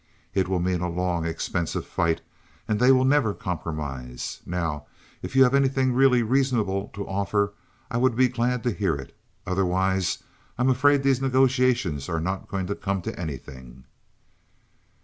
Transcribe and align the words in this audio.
It 0.33 0.47
will 0.47 0.59
mean 0.59 0.81
a 0.81 0.89
long, 0.89 1.27
expensive 1.27 1.85
fight, 1.85 2.21
and 2.67 2.79
they 2.79 2.91
will 2.91 3.05
never 3.05 3.35
compromise. 3.35 4.41
Now, 4.47 4.87
if 5.21 5.35
you 5.35 5.43
have 5.43 5.53
anything 5.53 5.93
really 5.93 6.23
reasonable 6.23 6.87
to 6.95 7.07
offer 7.07 7.53
I 7.91 7.97
would 7.97 8.15
be 8.15 8.27
glad 8.27 8.63
to 8.63 8.71
hear 8.73 8.95
it. 8.95 9.15
Otherwise 9.45 10.23
I 10.57 10.63
am 10.63 10.71
afraid 10.71 11.03
these 11.03 11.21
negotiations 11.21 12.09
are 12.09 12.19
not 12.19 12.47
going 12.47 12.65
to 12.65 12.75
come 12.75 13.03
to 13.03 13.19
anything." 13.19 13.83